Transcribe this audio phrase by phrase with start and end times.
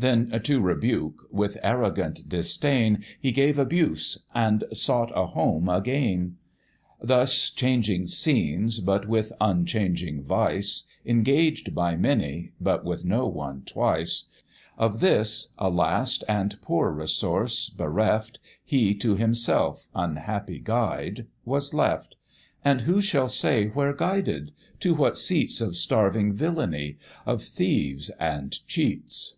[0.00, 6.36] Then to rebuke with arrogant disdain, He gave abuse, and sought a home again.
[7.02, 14.28] Thus changing scenes, but with unchanging vice, Engaged by many, but with no one twice:
[14.76, 21.26] Of this, a last and poor resource, bereft, He to himself, unhappy guide!
[21.44, 22.14] was left
[22.64, 24.52] And who shall say where guided?
[24.78, 26.98] to what seats Of starving villany?
[27.26, 29.34] of thieves and cheats?